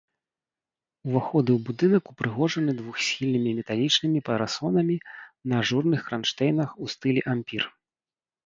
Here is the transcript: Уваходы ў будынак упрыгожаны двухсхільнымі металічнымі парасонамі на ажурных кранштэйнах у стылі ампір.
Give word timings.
Уваходы 1.09 1.49
ў 1.55 1.59
будынак 1.67 2.03
упрыгожаны 2.13 2.71
двухсхільнымі 2.79 3.51
металічнымі 3.59 4.19
парасонамі 4.31 4.97
на 5.53 5.63
ажурных 5.65 5.99
кранштэйнах 6.09 6.69
у 6.85 6.91
стылі 6.97 7.21
ампір. 7.37 7.63